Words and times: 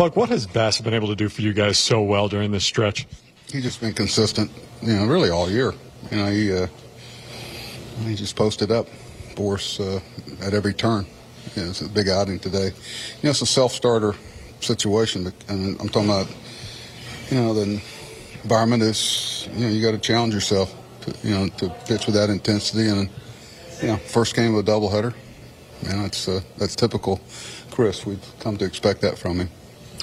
Buck, 0.00 0.16
what 0.16 0.30
has 0.30 0.46
Bassitt 0.46 0.84
been 0.84 0.94
able 0.94 1.08
to 1.08 1.14
do 1.14 1.28
for 1.28 1.42
you 1.42 1.52
guys 1.52 1.78
so 1.78 2.00
well 2.00 2.26
during 2.26 2.52
this 2.52 2.64
stretch? 2.64 3.06
He's 3.52 3.62
just 3.62 3.82
been 3.82 3.92
consistent, 3.92 4.50
you 4.80 4.94
know, 4.94 5.04
really 5.04 5.28
all 5.28 5.50
year. 5.50 5.74
You 6.10 6.16
know, 6.16 6.30
he 6.30 6.56
uh, 6.56 6.68
he 8.04 8.14
just 8.14 8.34
posted 8.34 8.72
up 8.72 8.88
for 9.36 9.56
us 9.56 9.78
uh, 9.78 10.00
at 10.40 10.54
every 10.54 10.72
turn. 10.72 11.04
You 11.54 11.64
know, 11.64 11.68
it's 11.68 11.82
a 11.82 11.88
big 11.90 12.08
outing 12.08 12.38
today. 12.38 12.68
You 12.68 13.24
know, 13.24 13.28
it's 13.28 13.42
a 13.42 13.46
self-starter 13.46 14.14
situation, 14.60 15.30
and 15.48 15.78
I'm 15.78 15.90
talking 15.90 16.08
about, 16.08 16.34
you 17.30 17.36
know, 17.36 17.52
the 17.52 17.82
environment 18.42 18.82
is, 18.82 19.50
you 19.52 19.66
know, 19.66 19.68
you 19.68 19.82
got 19.82 19.90
to 19.90 19.98
challenge 19.98 20.32
yourself, 20.32 20.74
to, 21.02 21.28
you 21.28 21.34
know, 21.34 21.48
to 21.58 21.68
pitch 21.86 22.06
with 22.06 22.14
that 22.14 22.30
intensity, 22.30 22.88
and 22.88 23.10
you 23.82 23.88
know, 23.88 23.96
first 23.98 24.34
game 24.34 24.54
of 24.54 24.66
a 24.66 24.70
doubleheader. 24.70 25.12
You 25.82 25.92
know, 25.94 26.06
it's 26.06 26.26
uh, 26.26 26.40
that's 26.56 26.74
typical. 26.74 27.20
Chris, 27.70 28.06
we've 28.06 28.24
come 28.38 28.56
to 28.56 28.64
expect 28.64 29.02
that 29.02 29.18
from 29.18 29.40
him. 29.40 29.50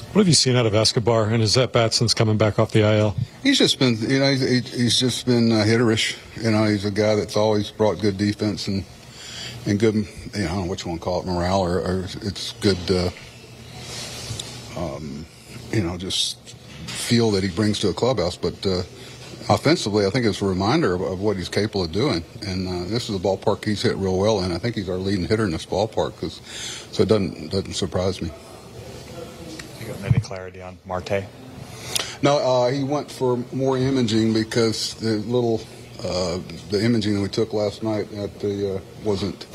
What 0.00 0.22
have 0.22 0.28
you 0.28 0.34
seen 0.34 0.56
out 0.56 0.66
of 0.66 0.74
Escobar 0.74 1.28
and 1.28 1.42
his 1.42 1.56
at 1.56 1.72
bat 1.72 1.92
since 1.94 2.14
coming 2.14 2.36
back 2.36 2.58
off 2.58 2.72
the 2.72 2.80
IL? 2.80 3.14
He's 3.42 3.58
just 3.58 3.78
been, 3.78 3.96
you 4.00 4.18
know, 4.18 4.30
he's, 4.30 4.74
he's 4.74 4.98
just 4.98 5.26
been 5.26 5.52
uh, 5.52 5.64
hitterish. 5.64 6.16
You 6.42 6.50
know, 6.50 6.64
he's 6.64 6.84
a 6.84 6.90
guy 6.90 7.14
that's 7.14 7.36
always 7.36 7.70
brought 7.70 8.00
good 8.00 8.16
defense 8.16 8.68
and 8.68 8.84
and 9.66 9.78
good, 9.78 9.94
you 9.94 10.02
know, 10.02 10.44
I 10.44 10.48
don't 10.48 10.56
know 10.62 10.64
what 10.64 10.82
you 10.82 10.88
want 10.88 11.00
to 11.00 11.04
call 11.04 11.20
it, 11.20 11.26
morale, 11.26 11.60
or, 11.60 11.78
or 11.80 12.04
it's 12.22 12.52
good, 12.54 12.78
uh, 12.90 13.10
um, 14.78 15.26
you 15.72 15.82
know, 15.82 15.98
just 15.98 16.38
feel 16.86 17.30
that 17.32 17.42
he 17.42 17.50
brings 17.50 17.78
to 17.80 17.88
a 17.88 17.92
clubhouse. 17.92 18.36
But 18.36 18.64
uh, 18.64 18.82
offensively, 19.50 20.06
I 20.06 20.10
think 20.10 20.24
it's 20.24 20.40
a 20.40 20.46
reminder 20.46 20.94
of, 20.94 21.02
of, 21.02 21.20
what 21.20 21.36
he's 21.36 21.50
capable 21.50 21.84
of 21.84 21.92
doing. 21.92 22.24
And 22.46 22.66
uh, 22.66 22.88
this 22.88 23.10
is 23.10 23.16
a 23.16 23.18
ballpark 23.18 23.64
he's 23.64 23.82
hit 23.82 23.96
real 23.96 24.16
well 24.16 24.40
in. 24.42 24.52
I 24.52 24.58
think 24.58 24.74
he's 24.74 24.88
our 24.88 24.96
leading 24.96 25.26
hitter 25.26 25.44
in 25.44 25.50
this 25.50 25.66
ballpark, 25.66 26.30
so 26.30 27.02
it 27.02 27.08
doesn't 27.08 27.50
doesn't 27.50 27.74
surprise 27.74 28.22
me 28.22 28.30
any 30.04 30.20
clarity 30.20 30.62
on 30.62 30.78
Marte? 30.86 31.24
No, 32.22 32.38
uh, 32.38 32.70
he 32.70 32.82
went 32.82 33.10
for 33.10 33.36
more 33.52 33.78
imaging 33.78 34.32
because 34.32 34.94
the 34.94 35.18
little 35.18 35.60
uh, 36.02 36.38
the 36.70 36.82
imaging 36.82 37.14
that 37.14 37.20
we 37.20 37.28
took 37.28 37.52
last 37.52 37.82
night 37.82 38.12
at 38.12 38.38
the 38.40 38.76
uh, 38.76 38.80
wasn't. 39.04 39.46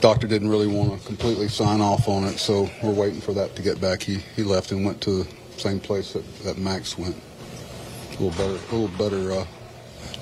Doctor 0.00 0.26
didn't 0.26 0.48
really 0.48 0.66
want 0.66 0.98
to 0.98 1.06
completely 1.06 1.48
sign 1.48 1.80
off 1.80 2.08
on 2.08 2.24
it, 2.24 2.38
so 2.38 2.70
we're 2.82 2.94
waiting 2.94 3.20
for 3.20 3.34
that 3.34 3.54
to 3.56 3.62
get 3.62 3.80
back. 3.80 4.02
He 4.02 4.18
he 4.36 4.42
left 4.42 4.72
and 4.72 4.84
went 4.84 5.00
to 5.02 5.24
the 5.24 5.28
same 5.58 5.78
place 5.78 6.14
that, 6.14 6.24
that 6.44 6.58
Max 6.58 6.96
went. 6.96 7.16
A 7.16 8.22
little 8.22 8.30
better, 8.30 8.74
a 8.74 8.78
little 8.78 8.98
better, 8.98 9.30
a 9.30 9.40
uh, 9.40 9.46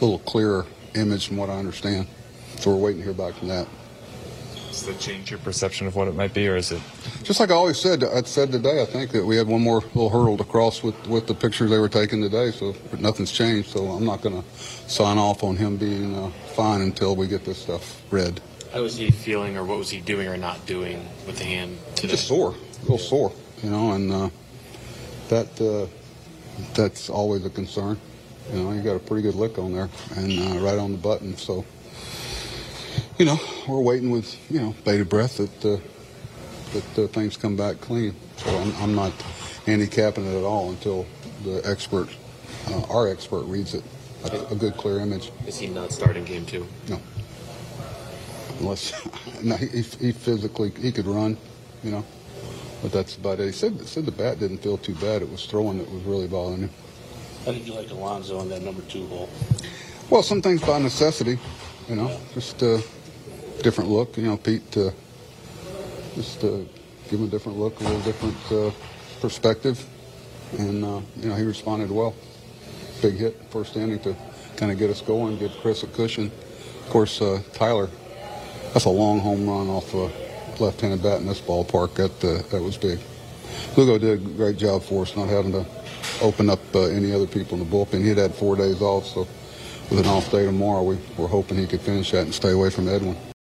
little 0.00 0.18
clearer 0.20 0.66
image 0.94 1.28
from 1.28 1.36
what 1.36 1.48
I 1.48 1.58
understand. 1.58 2.06
So 2.58 2.70
we're 2.70 2.82
waiting 2.82 2.98
to 3.00 3.04
hear 3.04 3.14
back 3.14 3.34
from 3.34 3.48
that. 3.48 3.68
Does 4.68 4.84
that 4.84 5.00
change 5.00 5.30
your 5.30 5.40
perception 5.40 5.86
of 5.86 5.96
what 5.96 6.08
it 6.08 6.14
might 6.14 6.34
be, 6.34 6.46
or 6.46 6.56
is 6.56 6.70
it? 6.72 6.82
Just 7.22 7.40
like 7.40 7.50
I 7.50 7.54
always 7.54 7.80
said, 7.80 8.04
I 8.04 8.22
said 8.22 8.52
today, 8.52 8.82
I 8.82 8.84
think 8.84 9.10
that 9.12 9.24
we 9.24 9.36
had 9.36 9.46
one 9.46 9.62
more 9.62 9.80
little 9.80 10.10
hurdle 10.10 10.36
to 10.36 10.44
cross 10.44 10.82
with, 10.82 11.06
with 11.06 11.26
the 11.26 11.34
pictures 11.34 11.70
they 11.70 11.78
were 11.78 11.88
taking 11.88 12.20
today, 12.20 12.50
so 12.50 12.74
nothing's 12.98 13.32
changed. 13.32 13.70
So 13.70 13.86
I'm 13.86 14.04
not 14.04 14.20
going 14.20 14.40
to 14.40 14.48
sign 14.88 15.16
off 15.16 15.42
on 15.42 15.56
him 15.56 15.78
being 15.78 16.14
uh, 16.14 16.30
fine 16.54 16.82
until 16.82 17.16
we 17.16 17.26
get 17.26 17.44
this 17.44 17.58
stuff 17.58 18.02
read. 18.12 18.40
How 18.72 18.82
was 18.82 18.96
he 18.96 19.10
feeling, 19.10 19.56
or 19.56 19.64
what 19.64 19.78
was 19.78 19.88
he 19.88 20.00
doing 20.00 20.28
or 20.28 20.36
not 20.36 20.66
doing 20.66 21.08
with 21.26 21.38
the 21.38 21.44
hand 21.44 21.78
today? 21.96 22.08
Just 22.12 22.28
sore, 22.28 22.50
a 22.50 22.80
little 22.82 22.98
sore, 22.98 23.32
you 23.62 23.70
know, 23.70 23.92
and 23.92 24.12
uh, 24.12 24.28
that 25.30 25.60
uh, 25.60 25.86
that's 26.74 27.08
always 27.08 27.46
a 27.46 27.50
concern. 27.50 27.98
You 28.52 28.62
know, 28.62 28.70
he 28.72 28.82
got 28.82 28.96
a 28.96 28.98
pretty 28.98 29.22
good 29.22 29.34
lick 29.34 29.58
on 29.58 29.72
there 29.72 29.88
and 30.16 30.38
uh, 30.38 30.60
right 30.60 30.78
on 30.78 30.92
the 30.92 30.98
button, 30.98 31.36
so 31.36 31.64
you 33.18 33.24
know, 33.24 33.38
we're 33.66 33.80
waiting 33.80 34.10
with, 34.10 34.36
you 34.50 34.60
know, 34.60 34.74
bated 34.84 35.08
breath 35.08 35.38
that 35.38 35.64
uh, 35.64 35.80
that 36.72 36.98
uh, 36.98 37.06
things 37.08 37.36
come 37.36 37.56
back 37.56 37.80
clean. 37.80 38.14
So 38.36 38.56
I'm, 38.56 38.74
I'm, 38.76 38.94
not 38.94 39.12
handicapping 39.66 40.24
it 40.24 40.38
at 40.38 40.44
all 40.44 40.70
until 40.70 41.06
the 41.44 41.60
expert, 41.64 42.08
uh, 42.68 42.82
our 42.90 43.08
expert, 43.08 43.42
reads 43.42 43.74
it. 43.74 43.82
A, 44.24 44.52
a, 44.52 44.54
good, 44.54 44.76
clear 44.76 45.00
image. 45.00 45.30
Is 45.46 45.58
he 45.58 45.68
not 45.68 45.92
starting 45.92 46.24
game 46.24 46.44
two? 46.44 46.66
No. 46.88 47.00
Unless, 48.58 48.92
no, 49.42 49.56
he, 49.56 49.82
he 49.82 50.12
physically, 50.12 50.70
he 50.70 50.90
could 50.90 51.06
run, 51.06 51.36
you 51.84 51.92
know, 51.92 52.04
but 52.82 52.92
that's 52.92 53.16
about 53.16 53.40
it. 53.40 53.46
He 53.46 53.52
said, 53.52 53.80
said 53.86 54.06
the 54.06 54.12
bat 54.12 54.40
didn't 54.40 54.58
feel 54.58 54.76
too 54.76 54.94
bad. 54.96 55.22
It 55.22 55.30
was 55.30 55.46
throwing 55.46 55.78
that 55.78 55.90
was 55.90 56.02
really 56.02 56.26
bothering 56.26 56.62
him. 56.62 56.70
How 57.44 57.52
did 57.52 57.66
you 57.66 57.74
like 57.74 57.90
Alonso 57.90 58.38
on 58.38 58.48
that 58.48 58.62
number 58.62 58.82
two 58.82 59.06
hole? 59.06 59.28
Well, 60.10 60.22
some 60.22 60.42
things 60.42 60.62
by 60.62 60.78
necessity, 60.78 61.38
you 61.88 61.96
know, 61.96 62.08
yeah. 62.08 62.18
just 62.34 62.62
uh, 62.62 62.78
different 63.62 63.90
look. 63.90 64.16
You 64.16 64.24
know, 64.24 64.36
Pete 64.36 64.76
uh, 64.76 64.90
just 66.14 66.42
uh, 66.44 66.58
give 67.08 67.20
him 67.20 67.24
a 67.24 67.30
different 67.30 67.58
look, 67.58 67.80
a 67.80 67.84
little 67.84 68.00
different 68.00 68.52
uh, 68.52 68.70
perspective, 69.20 69.84
and 70.58 70.84
uh, 70.84 71.00
you 71.16 71.28
know 71.28 71.34
he 71.34 71.44
responded 71.44 71.90
well. 71.90 72.14
Big 73.02 73.14
hit, 73.14 73.40
first 73.50 73.76
inning 73.76 74.00
to 74.00 74.16
kind 74.56 74.72
of 74.72 74.78
get 74.78 74.90
us 74.90 75.00
going, 75.00 75.38
give 75.38 75.52
Chris 75.62 75.82
a 75.82 75.86
cushion. 75.86 76.26
Of 76.84 76.90
course, 76.90 77.20
uh, 77.20 77.42
Tyler, 77.52 77.88
that's 78.72 78.86
a 78.86 78.90
long 78.90 79.20
home 79.20 79.48
run 79.48 79.68
off 79.68 79.94
a 79.94 80.10
left-handed 80.62 81.02
bat 81.02 81.20
in 81.20 81.26
this 81.26 81.40
ballpark. 81.40 81.94
That 81.94 82.24
uh, 82.24 82.42
that 82.50 82.62
was 82.62 82.76
big. 82.76 82.98
Lugo 83.76 83.98
did 83.98 84.10
a 84.10 84.16
great 84.16 84.56
job 84.56 84.82
for 84.82 85.02
us, 85.02 85.16
not 85.16 85.28
having 85.28 85.52
to 85.52 85.64
open 86.20 86.50
up 86.50 86.60
uh, 86.74 86.86
any 86.86 87.12
other 87.12 87.26
people 87.26 87.60
in 87.60 87.68
the 87.68 87.76
bullpen. 87.76 88.04
He'd 88.04 88.18
had 88.18 88.34
four 88.34 88.56
days 88.56 88.82
off, 88.82 89.06
so 89.06 89.20
with 89.90 90.00
an 90.00 90.06
off 90.06 90.30
day 90.30 90.44
tomorrow, 90.44 90.82
we, 90.82 90.98
we're 91.16 91.28
hoping 91.28 91.58
he 91.58 91.66
could 91.66 91.80
finish 91.80 92.10
that 92.10 92.24
and 92.24 92.34
stay 92.34 92.50
away 92.50 92.70
from 92.70 92.88
Edwin. 92.88 93.16